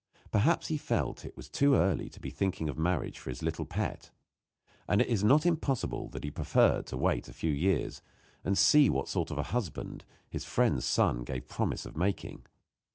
Perhaps 0.31 0.69
he 0.69 0.79
felt 0.79 1.17
that 1.17 1.27
it 1.27 1.37
was 1.37 1.47
too 1.47 1.75
early 1.75 2.09
to 2.09 2.19
be 2.19 2.31
thinking 2.31 2.67
of 2.69 2.77
marriage 2.79 3.19
for 3.19 3.29
his 3.29 3.43
little 3.43 3.65
pet, 3.67 4.09
and 4.87 4.99
it 4.99 5.05
is 5.05 5.23
not 5.23 5.45
impossible 5.45 6.09
that 6.09 6.23
he 6.23 6.31
preferred 6.31 6.87
to 6.87 6.97
wait 6.97 7.27
a 7.29 7.33
few 7.33 7.51
years 7.51 8.01
and 8.43 8.57
see 8.57 8.89
what 8.89 9.07
sort 9.07 9.29
of 9.29 9.37
a 9.37 9.43
husband 9.53 10.03
his 10.27 10.43
friend's 10.43 10.85
son 10.85 11.23
gave 11.23 11.47
promise 11.47 11.85
of 11.85 11.95
making. 11.95 12.47